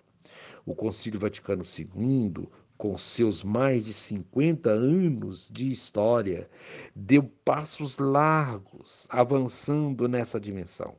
O 0.66 0.74
Concílio 0.74 1.20
Vaticano 1.20 1.66
II, 1.66 2.48
com 2.78 2.98
seus 2.98 3.44
mais 3.44 3.84
de 3.84 3.92
50 3.92 4.70
anos 4.70 5.50
de 5.52 5.70
história, 5.70 6.50
deu 6.96 7.24
passos 7.44 7.98
largos 7.98 9.08
avançando 9.10 10.08
nessa 10.08 10.40
dimensão. 10.40 10.96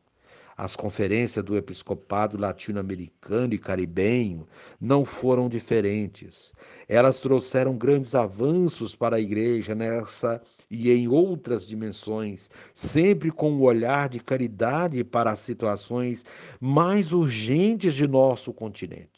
As 0.57 0.75
conferências 0.75 1.45
do 1.45 1.55
episcopado 1.55 2.39
latino-americano 2.39 3.53
e 3.53 3.59
caribenho 3.59 4.49
não 4.81 5.05
foram 5.05 5.51
diferentes. 5.51 6.53
Elas 6.89 7.21
trouxeram 7.21 7.77
grandes 7.77 8.15
avanços 8.15 8.95
para 8.95 9.17
a 9.17 9.21
igreja 9.21 9.75
nessa 9.75 10.41
e 10.71 10.91
em 10.91 11.09
outras 11.09 11.67
dimensões, 11.67 12.49
sempre 12.73 13.31
com 13.31 13.51
um 13.51 13.61
olhar 13.61 14.09
de 14.09 14.19
caridade 14.19 15.05
para 15.05 15.31
as 15.31 15.41
situações 15.41 16.25
mais 16.59 17.13
urgentes 17.13 17.93
de 17.93 18.09
nosso 18.09 18.51
continente. 18.53 19.16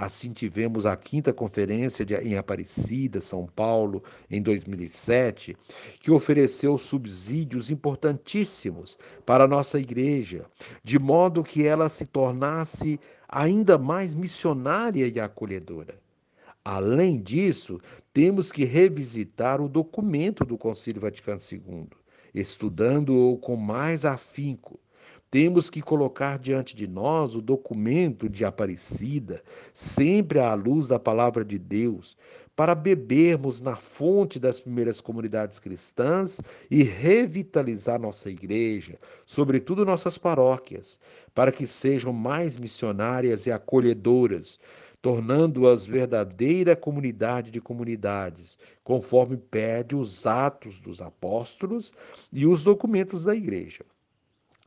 Assim 0.00 0.32
tivemos 0.32 0.86
a 0.86 0.96
quinta 0.96 1.30
conferência 1.30 2.06
de, 2.06 2.14
em 2.14 2.34
Aparecida, 2.34 3.20
São 3.20 3.46
Paulo, 3.46 4.02
em 4.30 4.40
2007, 4.40 5.54
que 6.00 6.10
ofereceu 6.10 6.78
subsídios 6.78 7.68
importantíssimos 7.68 8.96
para 9.26 9.44
a 9.44 9.46
nossa 9.46 9.78
igreja, 9.78 10.46
de 10.82 10.98
modo 10.98 11.44
que 11.44 11.66
ela 11.66 11.90
se 11.90 12.06
tornasse 12.06 12.98
ainda 13.28 13.76
mais 13.76 14.14
missionária 14.14 15.06
e 15.06 15.20
acolhedora. 15.20 16.00
Além 16.64 17.20
disso, 17.20 17.78
temos 18.10 18.50
que 18.50 18.64
revisitar 18.64 19.60
o 19.60 19.68
documento 19.68 20.46
do 20.46 20.56
Concílio 20.56 21.02
Vaticano 21.02 21.42
II, 21.52 21.88
estudando-o 22.32 23.36
com 23.36 23.54
mais 23.54 24.06
afinco. 24.06 24.80
Temos 25.30 25.70
que 25.70 25.80
colocar 25.80 26.40
diante 26.40 26.74
de 26.74 26.88
nós 26.88 27.36
o 27.36 27.40
documento 27.40 28.28
de 28.28 28.44
Aparecida, 28.44 29.40
sempre 29.72 30.40
à 30.40 30.54
luz 30.54 30.88
da 30.88 30.98
palavra 30.98 31.44
de 31.44 31.56
Deus, 31.56 32.16
para 32.56 32.74
bebermos 32.74 33.60
na 33.60 33.76
fonte 33.76 34.40
das 34.40 34.58
primeiras 34.58 35.00
comunidades 35.00 35.60
cristãs 35.60 36.40
e 36.68 36.82
revitalizar 36.82 38.00
nossa 38.00 38.28
igreja, 38.28 38.98
sobretudo 39.24 39.84
nossas 39.84 40.18
paróquias, 40.18 40.98
para 41.32 41.52
que 41.52 41.64
sejam 41.64 42.12
mais 42.12 42.56
missionárias 42.56 43.46
e 43.46 43.52
acolhedoras, 43.52 44.58
tornando-as 45.00 45.86
verdadeira 45.86 46.74
comunidade 46.74 47.52
de 47.52 47.60
comunidades, 47.60 48.58
conforme 48.82 49.36
pede 49.36 49.94
os 49.94 50.26
atos 50.26 50.80
dos 50.80 51.00
apóstolos 51.00 51.92
e 52.32 52.44
os 52.46 52.64
documentos 52.64 53.24
da 53.24 53.34
igreja. 53.36 53.84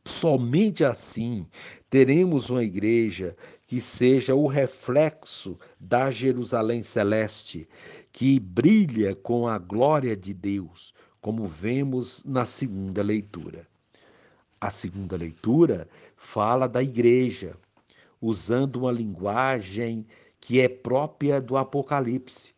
Somente 0.06 0.84
assim 0.84 1.46
teremos 1.88 2.50
uma 2.50 2.62
igreja 2.62 3.34
que 3.66 3.80
seja 3.80 4.34
o 4.34 4.46
reflexo 4.46 5.58
da 5.80 6.10
Jerusalém 6.10 6.82
celeste, 6.82 7.66
que 8.12 8.38
brilha 8.38 9.14
com 9.14 9.48
a 9.48 9.58
glória 9.58 10.14
de 10.14 10.34
Deus, 10.34 10.92
como 11.20 11.48
vemos 11.48 12.22
na 12.24 12.44
segunda 12.44 13.02
leitura. 13.02 13.66
A 14.60 14.70
segunda 14.70 15.16
leitura 15.16 15.88
fala 16.16 16.68
da 16.68 16.82
igreja, 16.82 17.56
usando 18.20 18.76
uma 18.76 18.92
linguagem 18.92 20.06
que 20.40 20.60
é 20.60 20.68
própria 20.68 21.40
do 21.40 21.56
Apocalipse, 21.56 22.53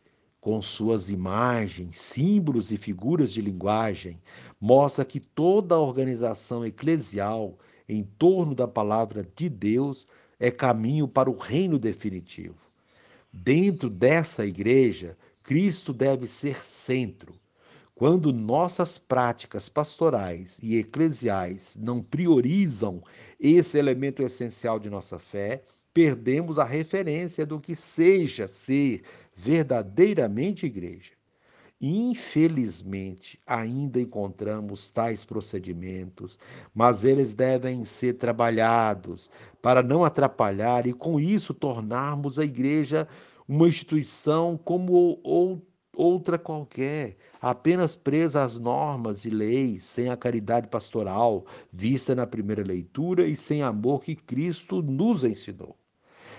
com 0.46 0.62
suas 0.62 1.10
imagens, 1.10 1.98
símbolos 1.98 2.70
e 2.70 2.76
figuras 2.76 3.32
de 3.32 3.42
linguagem, 3.42 4.22
mostra 4.60 5.04
que 5.04 5.18
toda 5.18 5.74
a 5.74 5.80
organização 5.80 6.64
eclesial 6.64 7.58
em 7.88 8.04
torno 8.04 8.54
da 8.54 8.68
palavra 8.68 9.26
de 9.34 9.48
Deus 9.48 10.06
é 10.38 10.48
caminho 10.48 11.08
para 11.08 11.28
o 11.28 11.36
reino 11.36 11.80
definitivo. 11.80 12.54
Dentro 13.32 13.90
dessa 13.90 14.46
igreja, 14.46 15.18
Cristo 15.42 15.92
deve 15.92 16.28
ser 16.28 16.64
centro. 16.64 17.34
Quando 17.92 18.32
nossas 18.32 18.98
práticas 18.98 19.68
pastorais 19.68 20.60
e 20.62 20.76
eclesiais 20.76 21.76
não 21.76 22.00
priorizam 22.00 23.02
esse 23.40 23.78
elemento 23.78 24.22
essencial 24.22 24.78
de 24.78 24.88
nossa 24.88 25.18
fé, 25.18 25.64
perdemos 25.92 26.56
a 26.56 26.64
referência 26.64 27.44
do 27.44 27.58
que 27.58 27.74
seja 27.74 28.46
ser 28.46 29.02
verdadeiramente 29.36 30.64
igreja. 30.64 31.12
Infelizmente, 31.78 33.38
ainda 33.46 34.00
encontramos 34.00 34.88
tais 34.88 35.26
procedimentos, 35.26 36.38
mas 36.74 37.04
eles 37.04 37.34
devem 37.34 37.84
ser 37.84 38.14
trabalhados 38.14 39.30
para 39.60 39.82
não 39.82 40.02
atrapalhar 40.02 40.86
e, 40.86 40.94
com 40.94 41.20
isso, 41.20 41.52
tornarmos 41.52 42.38
a 42.38 42.44
igreja 42.44 43.06
uma 43.46 43.68
instituição 43.68 44.56
como 44.56 45.20
outra 45.94 46.38
qualquer, 46.38 47.18
apenas 47.40 47.94
presa 47.94 48.42
às 48.42 48.58
normas 48.58 49.26
e 49.26 49.30
leis, 49.30 49.84
sem 49.84 50.08
a 50.08 50.16
caridade 50.16 50.68
pastoral 50.68 51.44
vista 51.70 52.14
na 52.14 52.26
primeira 52.26 52.62
leitura 52.62 53.26
e 53.26 53.36
sem 53.36 53.62
amor 53.62 54.02
que 54.02 54.16
Cristo 54.16 54.82
nos 54.82 55.24
ensinou. 55.24 55.76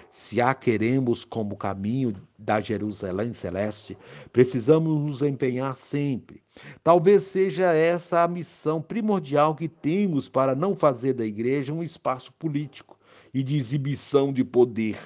Se 0.10 0.42
a 0.42 0.54
queremos 0.54 1.24
como 1.26 1.58
caminho 1.58 2.16
da 2.38 2.60
Jerusalém 2.60 3.34
celeste, 3.34 3.98
precisamos 4.32 5.00
nos 5.02 5.22
empenhar 5.22 5.76
sempre. 5.76 6.42
Talvez 6.84 7.24
seja 7.24 7.74
essa 7.74 8.24
a 8.24 8.28
missão 8.28 8.82
primordial 8.82 9.56
que 9.56 9.68
temos 9.68 10.28
para 10.28 10.56
não 10.56 10.76
fazer 10.76 11.14
da 11.14 11.26
igreja 11.26 11.74
um 11.74 11.84
espaço 11.84 12.34
político 12.34 12.98
e 13.34 13.44
de 13.44 13.56
exibição 13.56 14.34
de 14.34 14.44
poder. 14.44 14.98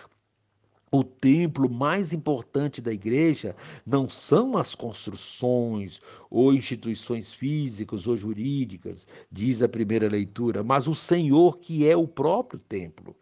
O 0.94 1.06
templo 1.06 1.70
mais 1.70 2.12
importante 2.12 2.82
da 2.82 2.92
igreja 2.92 3.56
não 3.86 4.10
são 4.10 4.58
as 4.58 4.76
construções 4.76 6.02
ou 6.30 6.54
instituições 6.54 7.34
físicas 7.34 8.08
ou 8.08 8.18
jurídicas, 8.18 9.08
diz 9.32 9.62
a 9.62 9.70
primeira 9.70 10.10
leitura, 10.10 10.64
mas 10.64 10.90
o 10.90 10.96
Senhor 10.96 11.60
que 11.60 11.88
é 11.88 11.96
o 11.96 12.06
próprio 12.06 12.60
templo. 12.60 13.16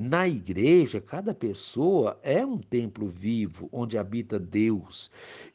Na 0.00 0.28
igreja, 0.28 1.00
cada 1.00 1.34
pessoa 1.34 2.20
é 2.22 2.46
um 2.46 2.56
templo 2.56 3.08
vivo 3.08 3.68
onde 3.72 3.98
habita 3.98 4.38
Deus 4.38 5.10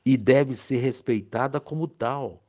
e 0.06 0.18
deve 0.18 0.58
ser 0.58 0.80
respeitada 0.80 1.62
como 1.62 1.88
tal. 1.88 2.44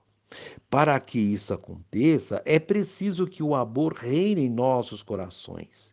Para 0.68 0.98
que 0.98 1.20
isso 1.20 1.54
aconteça, 1.54 2.42
é 2.44 2.59
preciso 2.59 3.28
que 3.28 3.44
o 3.44 3.54
amor 3.54 3.92
reine 3.92 4.40
em 4.40 4.50
nossos 4.50 5.04
corações. 5.04 5.92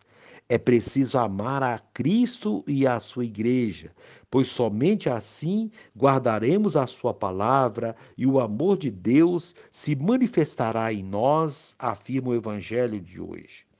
É 0.49 0.57
preciso 0.57 1.19
amar 1.19 1.61
a 1.61 1.77
Cristo 1.77 2.63
e 2.65 2.87
a 2.87 2.99
sua 2.99 3.23
igreja, 3.23 3.91
pois 4.27 4.47
somente 4.47 5.07
assim 5.07 5.69
guardaremos 5.95 6.75
a 6.75 6.87
sua 6.87 7.13
palavra 7.13 7.95
e 8.17 8.25
o 8.25 8.39
amor 8.39 8.75
de 8.75 8.89
Deus 8.89 9.55
se 9.69 9.95
manifestará 9.95 10.91
em 10.91 11.03
nós, 11.03 11.75
afirma 11.77 12.29
o 12.29 12.35
evangelho 12.35 12.99
de 12.99 13.21
hoje. 13.21 13.70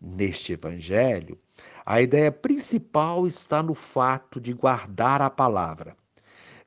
Neste 0.00 0.52
evangelho, 0.52 1.38
a 1.84 2.02
ideia 2.02 2.30
principal 2.30 3.26
está 3.26 3.62
no 3.62 3.74
fato 3.74 4.40
de 4.40 4.52
guardar 4.52 5.22
a 5.22 5.30
palavra. 5.30 5.96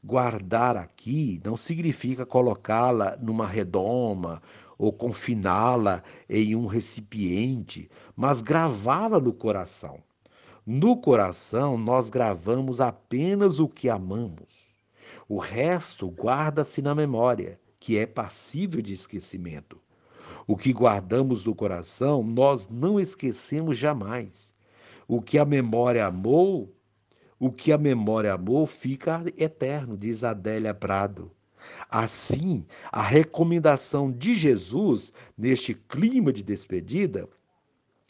Guardar 0.04 0.76
aqui 0.78 1.40
não 1.44 1.56
significa 1.56 2.26
colocá-la 2.26 3.18
numa 3.18 3.46
redoma 3.46 4.42
ou 4.78 4.92
confiná-la 4.92 6.02
em 6.28 6.56
um 6.56 6.66
recipiente, 6.66 7.90
mas 8.16 8.42
gravá-la 8.42 9.20
no 9.20 9.34
coração. 9.34 10.00
No 10.66 10.98
coração, 10.98 11.78
nós 11.78 12.10
gravamos 12.10 12.80
apenas 12.80 13.60
o 13.60 13.68
que 13.68 13.90
amamos. 13.90 14.70
O 15.28 15.38
resto 15.38 16.08
guarda-se 16.08 16.82
na 16.82 16.96
memória, 16.96 17.60
que 17.80 17.98
é 17.98 18.06
passível 18.06 18.82
de 18.82 18.94
esquecimento. 18.94 19.80
O 20.50 20.58
que 20.58 20.74
guardamos 20.74 21.46
no 21.46 21.54
coração, 21.54 22.24
nós 22.24 22.68
não 22.68 23.00
esquecemos 23.00 23.78
jamais. 23.78 24.52
O 25.08 25.22
que 25.22 25.38
a 25.38 25.46
memória 25.46 26.08
amou, 26.08 26.76
o 27.40 27.52
que 27.52 27.72
a 27.72 27.78
memória 27.78 28.34
amou 28.34 28.66
fica 28.66 29.24
eterno, 29.38 29.96
diz 29.96 30.24
Adélia 30.24 30.74
Prado. 30.74 31.30
Assim, 31.88 32.66
a 32.92 33.04
recomendação 33.04 34.12
de 34.12 34.36
Jesus, 34.36 35.14
neste 35.38 35.76
clima 35.76 36.34
de 36.34 36.42
despedida, 36.42 37.30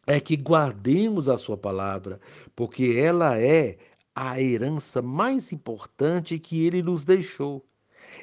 é 0.07 0.17
que 0.17 0.37
guardemos 0.37 1.27
a 1.27 1.37
sua 1.37 1.57
palavra, 1.57 2.21
porque 2.55 2.95
ela 2.97 3.37
é 3.37 3.77
a 4.15 4.41
herança 4.41 5.01
mais 5.01 5.51
importante 5.51 6.39
que 6.39 6.65
ele 6.65 6.81
nos 6.81 7.03
deixou. 7.03 7.65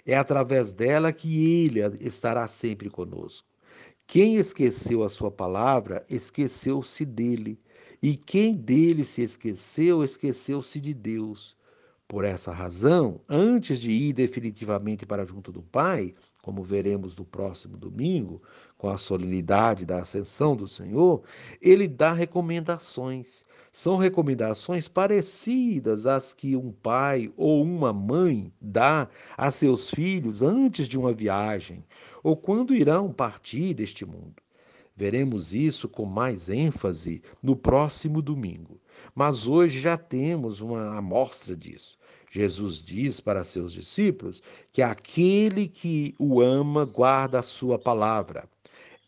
É 0.07 0.17
através 0.17 0.73
dela 0.73 1.13
que 1.13 1.67
ele 1.67 1.81
estará 2.01 2.49
sempre 2.49 2.89
conosco. 2.89 3.56
Quem 4.07 4.37
esqueceu 4.37 5.03
a 5.03 5.09
sua 5.09 5.31
palavra, 5.31 6.05
esqueceu-se 6.09 7.05
dele. 7.05 7.59
E 8.03 8.17
quem 8.17 8.55
dele 8.55 9.05
se 9.05 9.23
esqueceu, 9.23 10.05
esqueceu-se 10.05 10.81
de 10.81 10.95
Deus. 10.95 11.57
Por 12.07 12.25
essa 12.25 12.53
razão, 12.53 13.21
antes 13.29 13.81
de 13.81 13.91
ir 13.91 14.13
definitivamente 14.13 15.05
para 15.05 15.27
junto 15.27 15.51
do 15.51 15.61
Pai, 15.61 16.15
como 16.41 16.63
veremos 16.63 17.17
no 17.17 17.25
próximo 17.25 17.77
domingo, 17.77 18.41
com 18.79 18.89
a 18.89 18.97
solenidade 18.97 19.85
da 19.85 20.01
ascensão 20.03 20.55
do 20.55 20.69
Senhor, 20.69 21.23
ele 21.61 21.89
dá 21.89 22.13
recomendações. 22.13 23.46
São 23.79 23.99
recomendações 23.99 24.89
parecidas 24.89 26.07
às 26.07 26.33
que 26.33 26.57
um 26.57 26.73
pai 26.73 27.31
ou 27.37 27.63
uma 27.63 27.93
mãe 27.93 28.51
dá 28.59 29.07
a 29.37 29.51
seus 29.51 29.91
filhos 29.91 30.41
antes 30.41 30.89
de 30.89 30.99
uma 30.99 31.13
viagem 31.13 31.85
ou 32.23 32.35
quando 32.35 32.75
irão 32.75 33.13
partir 33.13 33.75
deste 33.75 34.07
mundo. 34.07 34.37
Veremos 34.97 35.53
isso 35.53 35.91
com 35.91 36.07
mais 36.07 36.49
ênfase 36.49 37.23
no 37.43 37.55
próximo 37.55 38.23
domingo. 38.23 38.81
Mas 39.15 39.47
hoje 39.47 39.79
já 39.79 39.99
temos 39.99 40.63
uma 40.63 40.97
amostra 40.97 41.55
disso. 41.55 41.99
Jesus 42.31 42.77
diz 42.83 43.21
para 43.21 43.45
seus 43.45 43.75
discípulos 43.75 44.43
que 44.73 44.81
aquele 44.81 45.69
que 45.69 46.15
o 46.19 46.41
ama 46.41 46.87
guarda 46.87 47.41
a 47.41 47.43
sua 47.43 47.79
palavra. 47.79 48.49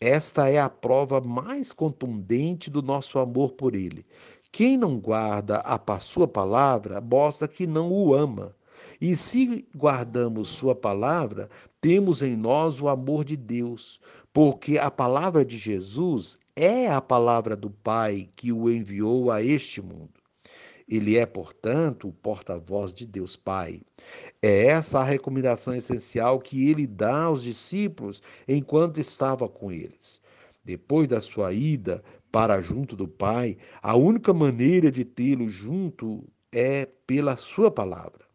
Esta 0.01 0.47
é 0.47 0.57
a 0.57 0.69
prova 0.69 1.19
mais 1.19 1.73
contundente 1.73 2.69
do 2.69 2.81
nosso 2.81 3.19
amor 3.19 3.51
por 3.51 3.75
ele. 3.75 4.05
Quem 4.51 4.77
não 4.77 4.99
guarda 4.99 5.59
a 5.59 5.99
sua 5.99 6.27
palavra 6.27 6.99
mostra 6.99 7.47
que 7.47 7.67
não 7.67 7.91
o 7.91 8.13
ama. 8.13 8.55
E 9.01 9.15
se 9.15 9.65
guardamos 9.75 10.49
Sua 10.49 10.75
palavra, 10.75 11.49
temos 11.79 12.21
em 12.21 12.35
nós 12.35 12.81
o 12.81 12.89
amor 12.89 13.23
de 13.23 13.37
Deus, 13.37 13.99
porque 14.33 14.77
a 14.77 14.91
palavra 14.91 15.45
de 15.45 15.57
Jesus 15.57 16.37
é 16.55 16.89
a 16.89 16.99
palavra 16.99 17.55
do 17.55 17.69
Pai 17.69 18.29
que 18.35 18.51
o 18.51 18.69
enviou 18.69 19.31
a 19.31 19.41
este 19.41 19.81
mundo. 19.81 20.19
Ele 20.87 21.17
é, 21.17 21.25
portanto, 21.25 22.09
o 22.09 22.11
porta-voz 22.11 22.91
de 22.91 23.05
Deus 23.05 23.35
Pai. 23.37 23.81
É 24.41 24.65
essa 24.65 24.99
a 24.99 25.03
recomendação 25.03 25.75
essencial 25.75 26.39
que 26.39 26.69
ele 26.69 26.87
dá 26.87 27.23
aos 27.23 27.43
discípulos 27.43 28.21
enquanto 28.47 28.99
estava 28.99 29.47
com 29.47 29.71
eles. 29.71 30.19
Depois 30.65 31.07
da 31.07 31.21
sua 31.21 31.53
ida 31.53 32.03
para 32.31 32.61
junto 32.61 32.95
do 32.95 33.07
Pai, 33.07 33.57
a 33.81 33.95
única 33.95 34.33
maneira 34.33 34.91
de 34.91 35.03
tê-lo 35.03 35.47
junto 35.47 36.23
é 36.51 36.87
pela 37.05 37.37
sua 37.37 37.71
palavra. 37.71 38.29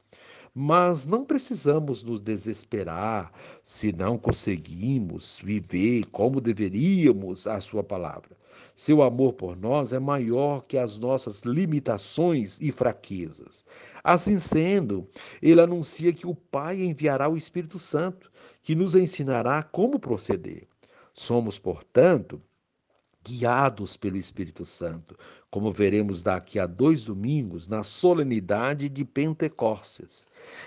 Mas 0.57 1.05
não 1.05 1.25
precisamos 1.25 2.05
nos 2.05 2.21
desesperar 2.21 3.33
se 3.63 3.93
não 3.93 4.17
conseguimos 4.17 5.41
viver 5.43 6.07
como 6.13 6.41
deveríamos 6.41 7.49
a 7.49 7.61
Sua 7.61 7.83
palavra. 7.83 8.37
Seu 8.73 9.03
amor 9.03 9.33
por 9.33 9.57
nós 9.57 9.93
é 9.93 9.99
maior 9.99 10.61
que 10.63 10.79
as 10.79 10.97
nossas 10.97 11.41
limitações 11.41 12.61
e 12.61 12.71
fraquezas. 12.71 13.65
Assim 14.03 14.39
sendo, 14.39 15.09
ele 15.43 15.61
anuncia 15.61 16.13
que 16.13 16.27
o 16.27 16.37
Pai 16.37 16.83
enviará 16.83 17.29
o 17.29 17.37
Espírito 17.37 17.79
Santo, 17.79 18.31
que 18.63 18.77
nos 18.77 18.95
ensinará 18.95 19.61
como 19.61 19.99
proceder. 19.99 20.69
Somos, 21.13 21.59
portanto, 21.59 22.41
guiados 23.25 23.97
pelo 23.97 24.19
Espírito 24.19 24.65
Santo, 24.65 25.17
como 25.51 25.73
veremos 25.73 26.23
daqui 26.23 26.59
a 26.59 26.67
dois 26.67 27.05
domingos 27.05 27.67
na 27.67 27.83
solenidade 27.83 28.89
de 28.89 29.05
Pentecostes. 29.05 30.27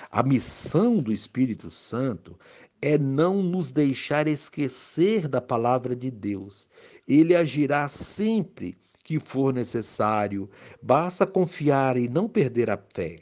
A 0.09 0.23
missão 0.23 0.97
do 0.97 1.13
Espírito 1.13 1.69
Santo 1.69 2.37
é 2.81 2.97
não 2.97 3.43
nos 3.43 3.69
deixar 3.71 4.27
esquecer 4.27 5.27
da 5.27 5.39
palavra 5.39 5.95
de 5.95 6.09
Deus. 6.09 6.67
Ele 7.07 7.35
agirá 7.35 7.87
sempre 7.87 8.77
que 9.03 9.19
for 9.19 9.53
necessário, 9.53 10.49
basta 10.81 11.25
confiar 11.25 11.95
e 11.95 12.09
não 12.09 12.27
perder 12.27 12.69
a 12.69 12.77
fé. 12.77 13.19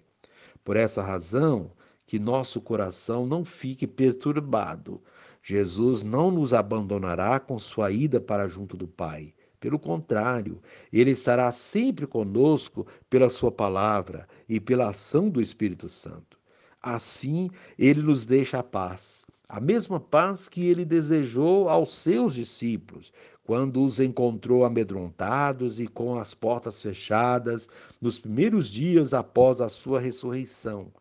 Por 0.63 0.75
essa 0.75 1.03
razão, 1.03 1.71
que 2.07 2.17
nosso 2.17 2.61
coração 2.61 3.25
não 3.25 3.43
fique 3.43 3.85
perturbado. 3.85 5.01
Jesus 5.47 6.01
não 6.01 6.31
nos 6.31 6.55
abandonará 6.55 7.39
com 7.39 7.59
sua 7.59 7.91
ida 7.91 8.19
para 8.19 8.47
junto 8.49 8.75
do 8.75 8.87
Pai. 8.87 9.31
Pelo 9.59 9.77
contrário, 9.77 10.59
ele 10.91 11.11
estará 11.11 11.51
sempre 11.51 12.07
conosco 12.07 12.87
pela 13.11 13.29
sua 13.29 13.51
palavra 13.51 14.27
e 14.49 14.59
pela 14.59 14.89
ação 14.89 15.29
do 15.29 15.39
Espírito 15.39 15.87
Santo. 15.87 16.39
Assim, 16.81 17.51
ele 17.77 18.01
nos 18.01 18.25
deixa 18.25 18.57
a 18.57 18.63
paz, 18.63 19.23
a 19.47 19.61
mesma 19.61 19.99
paz 19.99 20.49
que 20.49 20.65
ele 20.65 20.83
desejou 20.83 21.69
aos 21.69 21.93
seus 21.93 22.33
discípulos, 22.33 23.13
quando 23.43 23.85
os 23.85 23.99
encontrou 23.99 24.65
amedrontados 24.65 25.79
e 25.79 25.85
com 25.85 26.17
as 26.17 26.33
portas 26.33 26.81
fechadas 26.81 27.69
nos 28.01 28.17
primeiros 28.17 28.67
dias 28.67 29.13
após 29.13 29.61
a 29.61 29.69
sua 29.69 29.99
ressurreição. 29.99 30.91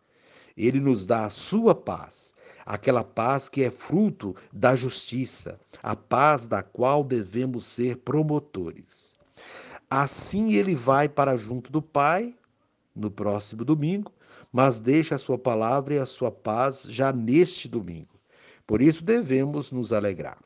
Ele 0.55 0.79
nos 0.79 1.03
dá 1.03 1.25
a 1.25 1.31
sua 1.31 1.73
paz, 1.73 2.34
aquela 2.65 3.03
paz 3.03 3.47
que 3.47 3.63
é 3.63 3.69
fruto 3.69 4.35
da 4.51 4.75
justiça, 4.75 5.59
a 5.83 5.95
paz 5.95 6.47
da 6.47 6.63
qual 6.63 7.03
devemos 7.03 7.65
ser 7.65 7.97
promotores. 7.97 9.13
Assim 9.89 10.53
ele 10.53 10.73
vai 10.73 11.07
para 11.07 11.37
junto 11.37 11.71
do 11.71 11.81
Pai 11.81 12.33
no 12.95 13.11
próximo 13.11 13.63
domingo, 13.63 14.11
mas 14.51 14.79
deixa 14.79 15.15
a 15.15 15.19
sua 15.19 15.37
palavra 15.37 15.95
e 15.95 15.99
a 15.99 16.05
sua 16.05 16.31
paz 16.31 16.83
já 16.87 17.11
neste 17.11 17.67
domingo. 17.67 18.15
Por 18.65 18.81
isso 18.81 19.03
devemos 19.03 19.71
nos 19.71 19.93
alegrar. 19.93 20.39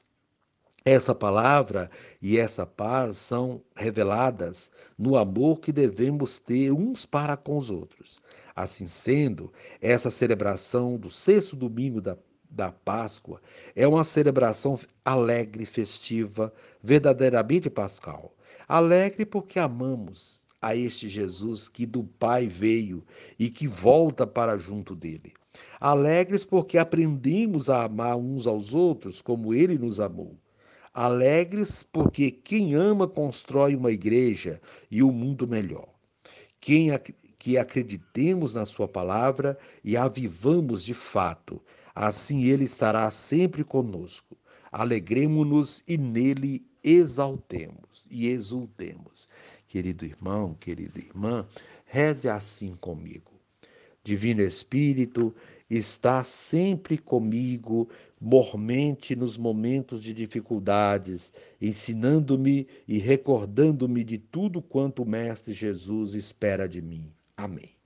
Essa 0.83 1.13
palavra 1.13 1.89
e 2.21 2.37
essa 2.37 2.65
paz 2.65 3.17
são 3.17 3.61
reveladas 3.75 4.71
no 4.97 5.15
amor 5.17 5.59
que 5.59 5.71
devemos 5.71 6.39
ter 6.39 6.71
uns 6.71 7.05
para 7.05 7.37
com 7.37 7.57
os 7.57 7.69
outros. 7.69 8.21
Assim 8.59 8.87
sendo, 8.87 9.53
essa 9.79 10.11
celebração 10.11 10.97
do 10.97 11.09
sexto 11.09 11.55
domingo 11.55 12.01
da, 12.01 12.17
da 12.51 12.73
Páscoa 12.73 13.41
é 13.73 13.87
uma 13.87 14.03
celebração 14.03 14.77
alegre, 15.05 15.65
festiva, 15.65 16.53
verdadeiramente 16.83 17.69
pascal. 17.69 18.35
Alegre 18.67 19.25
porque 19.25 19.59
amamos 19.59 20.41
a 20.61 20.75
este 20.75 21.07
Jesus 21.07 21.69
que 21.69 21.85
do 21.85 22.03
Pai 22.03 22.47
veio 22.47 23.01
e 23.39 23.49
que 23.49 23.65
volta 23.65 24.27
para 24.27 24.57
junto 24.57 24.93
dele. 24.93 25.31
Alegres 25.79 26.43
porque 26.43 26.77
aprendemos 26.77 27.69
a 27.69 27.85
amar 27.85 28.17
uns 28.17 28.45
aos 28.45 28.73
outros 28.73 29.21
como 29.21 29.53
ele 29.53 29.77
nos 29.77 30.01
amou. 30.01 30.37
Alegres 30.93 31.81
porque 31.81 32.29
quem 32.29 32.73
ama 32.73 33.07
constrói 33.07 33.73
uma 33.73 33.93
igreja 33.93 34.59
e 34.91 35.01
um 35.01 35.13
mundo 35.13 35.47
melhor. 35.47 35.87
Quem 36.59 36.89
que 37.39 37.57
acreditemos 37.57 38.53
na 38.53 38.65
sua 38.65 38.87
palavra 38.87 39.57
e 39.83 39.95
a 39.95 40.07
vivamos 40.09 40.83
de 40.83 40.93
fato. 40.93 41.61
Assim 41.95 42.43
ele 42.43 42.65
estará 42.65 43.09
sempre 43.09 43.63
conosco. 43.63 44.37
Alegremos-nos 44.71 45.81
e 45.87 45.97
nele 45.97 46.63
exaltemos 46.83 48.05
e 48.11 48.27
exultemos. 48.27 49.27
Querido 49.67 50.05
irmão, 50.05 50.53
querida 50.59 50.99
irmã, 50.99 51.47
reze 51.85 52.27
assim 52.27 52.75
comigo. 52.75 53.31
Divino 54.03 54.41
Espírito, 54.41 55.33
está 55.69 56.23
sempre 56.23 56.97
comigo, 56.97 57.89
mormente 58.19 59.15
nos 59.15 59.37
momentos 59.37 60.01
de 60.01 60.13
dificuldades, 60.13 61.31
ensinando-me 61.61 62.67
e 62.87 62.97
recordando-me 62.97 64.03
de 64.03 64.17
tudo 64.17 64.61
quanto 64.61 65.03
o 65.03 65.07
Mestre 65.07 65.53
Jesus 65.53 66.15
espera 66.15 66.67
de 66.67 66.81
mim. 66.81 67.11
Amém. 67.43 67.78